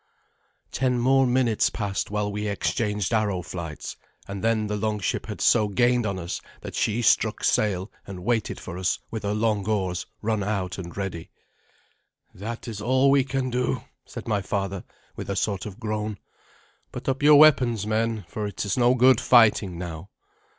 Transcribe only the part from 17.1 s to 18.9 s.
your weapons, men, for it is